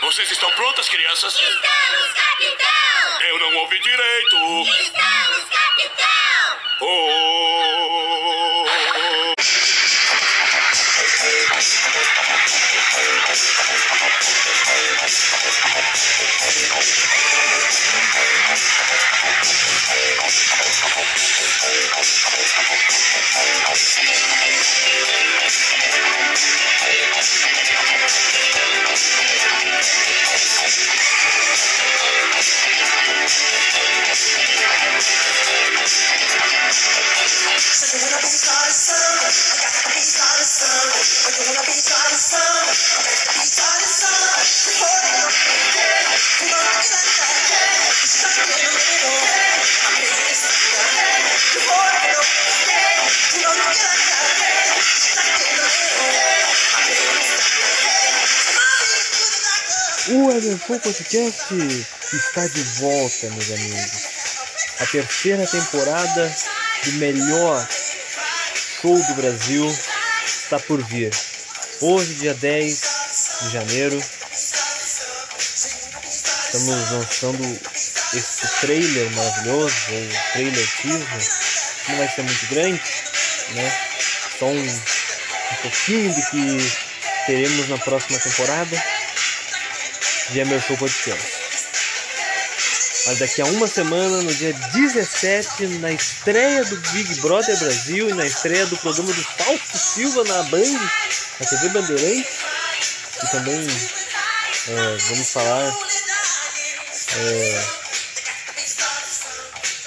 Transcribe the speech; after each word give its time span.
Vocês 0.00 0.30
estão 0.30 0.50
prontas, 0.52 0.88
crianças? 0.88 1.34
Estamos, 1.34 2.12
capitão! 2.12 3.20
Eu 3.28 3.38
não 3.40 3.56
ouvi 3.58 3.80
direito. 3.80 4.36
Estamos, 4.80 5.44
capitão! 5.50 6.58
Oh. 6.80 7.57
O 60.10 60.30
Everfull 60.32 60.80
Podcast 60.80 61.54
está 62.14 62.46
de 62.46 62.62
volta, 62.80 63.28
meus 63.28 63.50
amigos. 63.50 63.90
A 64.80 64.86
terceira 64.86 65.46
temporada 65.46 66.34
do 66.84 66.92
melhor 66.92 67.68
show 68.80 68.96
do 68.96 69.14
Brasil 69.16 69.78
está 70.24 70.58
por 70.60 70.82
vir. 70.84 71.12
Hoje, 71.82 72.14
dia 72.14 72.32
10 72.32 72.82
de 73.42 73.50
janeiro, 73.50 74.02
estamos 76.00 76.90
lançando 76.90 77.60
esse 78.14 78.60
trailer 78.62 79.10
maravilhoso, 79.10 79.74
o 79.74 80.32
trailer 80.32 80.68
teaser. 80.80 81.28
Não 81.88 81.98
vai 81.98 82.08
ser 82.08 82.22
muito 82.22 82.46
grande, 82.46 82.80
né? 83.50 83.78
Só 84.38 84.46
um, 84.46 84.58
um 84.58 85.56
pouquinho 85.60 86.14
do 86.14 86.22
que 86.30 86.72
teremos 87.26 87.68
na 87.68 87.76
próxima 87.76 88.18
temporada 88.18 88.97
de 90.30 90.40
Emerson 90.40 90.76
Podcast. 90.76 91.48
Mas 93.06 93.18
daqui 93.20 93.40
a 93.40 93.46
uma 93.46 93.66
semana, 93.66 94.22
no 94.22 94.34
dia 94.34 94.52
17, 94.52 95.66
na 95.78 95.90
estreia 95.92 96.62
do 96.64 96.76
Big 96.92 97.14
Brother 97.20 97.56
Brasil 97.58 98.10
e 98.10 98.12
na 98.12 98.26
estreia 98.26 98.66
do 98.66 98.76
programa 98.76 99.12
do 99.12 99.22
Fausto 99.22 99.78
Silva 99.78 100.24
na 100.24 100.42
Band, 100.44 100.78
na 101.40 101.46
TV 101.46 101.68
Bandeirantes, 101.70 102.30
e 103.22 103.30
também 103.30 103.66
é, 104.68 104.96
vamos 105.08 105.30
falar 105.30 105.74
é, 107.16 107.64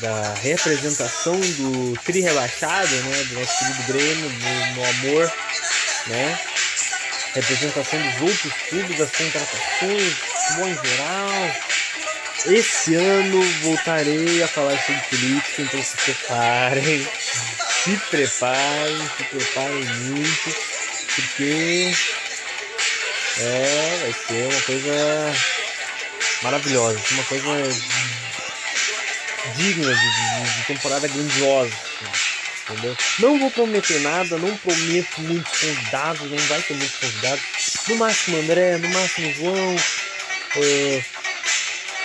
da 0.00 0.34
representação 0.42 1.40
do 1.40 1.98
Tri 2.04 2.20
Rebaixado, 2.20 2.94
né, 2.94 3.24
do 3.24 3.40
nosso 3.40 3.58
querido 3.58 3.82
Grêmio, 3.84 4.30
no, 4.30 4.74
no 4.74 4.84
Amor, 4.84 5.32
né, 6.08 6.38
representação 7.36 8.00
dos 8.00 8.22
outros 8.22 8.52
clubes, 8.68 8.98
das 8.98 9.10
contratações, 9.10 10.14
futebol 10.14 10.68
em 10.68 10.88
geral. 10.88 11.56
Esse 12.46 12.94
ano 12.94 13.42
voltarei 13.62 14.42
a 14.42 14.48
falar 14.48 14.78
sobre 14.82 15.00
política, 15.02 15.62
então 15.62 15.82
se 15.82 15.96
preparem, 15.96 17.06
se 17.84 17.96
preparem, 18.10 19.10
se 19.16 19.24
preparem 19.24 19.84
muito, 19.84 20.56
porque 21.14 21.92
é, 23.38 23.98
vai 24.02 24.12
ser 24.12 24.52
uma 24.52 24.62
coisa 24.62 25.34
maravilhosa, 26.42 27.00
uma 27.10 27.24
coisa 27.24 27.62
digna 29.56 29.94
de, 29.94 30.00
de, 30.00 30.56
de 30.56 30.64
temporada 30.66 31.08
grandiosa. 31.08 31.72
Entendeu? 32.68 32.96
Não 33.20 33.38
vou 33.38 33.50
prometer 33.52 34.00
nada, 34.00 34.36
não 34.38 34.56
prometo 34.56 35.20
muitos 35.20 35.60
convidados, 35.60 36.30
não 36.30 36.38
vai 36.38 36.60
ter 36.62 36.74
muitos 36.74 36.96
convidados. 36.98 37.44
No 37.88 37.96
máximo 37.96 38.38
André, 38.38 38.78
no 38.78 38.88
máximo 38.88 39.32
João, 39.34 39.76
é, 40.56 41.04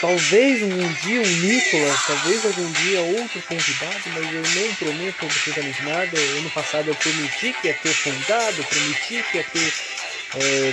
talvez 0.00 0.62
um 0.62 0.92
dia 0.92 1.20
um 1.20 1.26
Nicolas, 1.26 2.06
talvez 2.06 2.44
algum 2.44 2.70
dia 2.70 3.00
outro 3.00 3.42
convidado, 3.42 4.02
mas 4.06 4.32
eu 4.32 4.62
não 4.62 4.74
prometo 4.76 5.24
absolutamente 5.24 5.82
nada. 5.82 6.18
Ano 6.38 6.50
passado 6.50 6.88
eu 6.88 6.94
prometi 6.94 7.52
que 7.60 7.66
ia 7.66 7.74
ter 7.74 7.94
convidado, 8.04 8.64
prometi 8.64 9.24
que 9.30 9.36
ia 9.38 9.44
ter 9.44 9.72
é, 10.36 10.72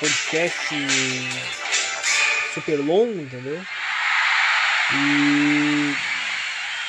podcast 0.00 0.74
super 2.54 2.78
longo, 2.78 3.20
entendeu? 3.20 3.60
E 4.94 5.57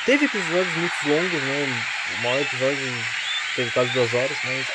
Teve 0.06 0.24
episódios 0.24 0.74
muito 0.76 0.94
longos, 1.06 1.42
né? 1.42 1.82
O 2.18 2.22
maior 2.22 2.40
episódio 2.40 3.04
teve 3.54 3.70
quase 3.70 3.90
duas 3.92 4.12
horas, 4.14 4.36
mas. 4.44 4.66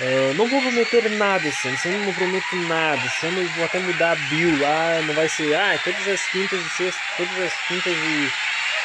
Uh, 0.00 0.34
não 0.34 0.48
vou 0.48 0.60
prometer 0.60 1.08
nada 1.10 1.46
esse 1.46 1.68
ano, 1.68 1.76
esse 1.76 1.88
ano 1.88 2.04
não 2.04 2.12
prometo 2.14 2.56
nada, 2.66 3.00
esse 3.06 3.26
ano 3.26 3.40
eu 3.40 3.48
vou 3.50 3.64
até 3.64 3.78
mudar 3.78 4.10
a 4.10 4.16
bio, 4.16 4.66
ah, 4.66 5.00
não 5.06 5.14
vai 5.14 5.28
ser, 5.28 5.54
ah, 5.54 5.78
todas 5.84 6.08
as 6.08 6.20
quintas 6.32 6.58
e 6.58 6.68
sextas, 6.70 7.00
todas 7.16 7.38
as 7.38 7.52
quintas 7.68 7.92
e, 7.92 8.32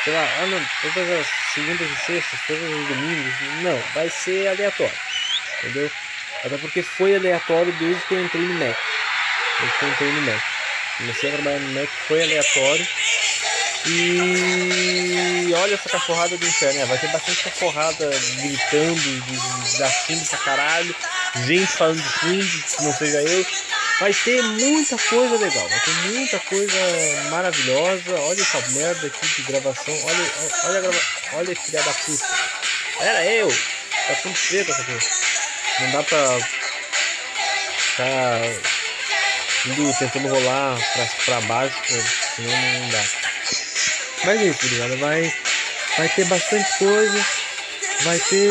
sei 0.04 0.14
lá, 0.14 0.30
ah 0.40 0.46
não, 0.46 0.64
todas 0.84 1.10
as 1.20 1.28
segundas 1.56 1.90
e 1.90 1.96
sextas, 1.96 2.40
todos 2.46 2.62
os 2.62 2.88
domingos, 2.90 3.34
não, 3.64 3.82
vai 3.96 4.08
ser 4.12 4.50
aleatório, 4.50 4.94
entendeu? 5.64 5.90
Até 6.46 6.58
porque 6.60 6.84
foi 6.84 7.16
aleatório 7.16 7.74
desde 7.80 8.04
que 8.04 8.14
eu 8.14 8.24
entrei 8.24 8.44
no 8.44 8.54
Mac, 8.54 8.78
desde 9.60 9.78
que 9.80 9.86
eu 9.86 9.90
entrei 9.90 10.12
no 10.12 10.22
Mac, 10.22 10.42
comecei 11.00 11.30
a 11.30 11.34
trabalhar 11.34 11.60
no 11.60 11.74
Mac, 11.74 11.90
foi 12.08 12.22
aleatório, 12.22 12.88
e 13.92 15.54
olha 15.56 15.74
essa 15.74 15.90
cachorrada 15.90 16.38
do 16.38 16.46
inferno, 16.46 16.80
né? 16.80 16.86
vai 16.86 16.98
ter 17.00 17.08
bastante 17.08 17.44
cachorrada 17.44 18.10
gritando, 18.38 19.22
desafiando 19.64 20.26
pra 20.26 20.38
caralho, 20.38 20.96
gente 21.48 21.68
falando 21.68 22.02
de 22.02 22.10
fundo, 22.10 22.64
que 22.78 22.84
não 22.84 22.94
seja 22.94 23.22
eu. 23.22 23.46
Vai 24.00 24.14
ter 24.14 24.42
muita 24.42 24.98
coisa 24.98 25.38
legal, 25.38 25.68
vai 25.68 25.80
ter 25.80 25.92
muita 26.08 26.40
coisa 26.40 26.78
maravilhosa. 27.32 28.16
Olha 28.20 28.42
essa 28.42 28.62
merda 28.70 29.08
aqui 29.08 29.28
de 29.28 29.42
gravação, 29.44 29.94
olha, 30.06 30.32
olha 30.66 30.78
a 30.78 30.82
grava... 30.82 31.02
olha 31.34 31.56
filha 31.56 31.84
da 31.84 31.94
puta. 31.94 32.26
Era 33.02 33.26
eu! 33.26 33.50
Tá 33.50 34.16
tudo 34.22 34.36
preto 34.48 34.72
essa 34.72 34.84
coisa. 34.84 35.08
Não 35.80 35.92
dá 35.92 36.04
pra 36.04 36.40
ficar 37.78 38.42
indo, 39.66 39.94
tentando 39.98 40.30
rolar 40.30 40.78
pra, 40.94 41.06
pra 41.26 41.42
baixo, 41.42 41.76
senão 42.36 42.80
não 42.80 42.90
dá. 42.90 43.04
Mas 44.26 44.42
é 44.42 44.46
isso, 44.46 44.68
ligado? 44.68 44.98
Vai, 44.98 45.34
vai 45.98 46.10
ter 46.10 46.26
bastante 46.26 46.78
coisa. 46.78 47.26
Vai 48.02 48.18
ter 48.18 48.50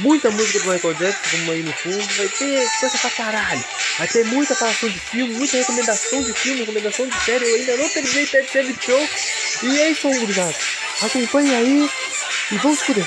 muita 0.00 0.30
música 0.30 0.58
do 0.58 0.70
Michael 0.70 0.94
Jackson, 0.94 1.38
como 1.38 1.52
aí 1.52 1.62
no 1.62 1.72
fundo. 1.72 2.06
Vai 2.16 2.28
ter 2.28 2.68
coisa 2.80 2.98
pra 2.98 3.10
caralho. 3.10 3.64
Vai 3.98 4.08
ter 4.08 4.24
muita 4.26 4.54
falação 4.54 4.88
de 4.88 4.98
filme, 4.98 5.34
muita 5.34 5.56
recomendação 5.56 6.22
de 6.22 6.32
filme, 6.34 6.60
recomendação 6.60 7.08
de 7.08 7.24
série. 7.24 7.48
Eu 7.48 7.54
ainda 7.56 7.76
não 7.78 7.88
terminei 7.88 8.26
Ted 8.26 8.76
Show. 8.84 9.08
E 9.62 9.80
é 9.80 9.90
isso, 9.90 10.08
obrigado. 10.08 10.54
Acompanhe 11.02 11.54
aí 11.54 11.90
e 12.52 12.56
vamos 12.56 12.82
poder. 12.82 13.06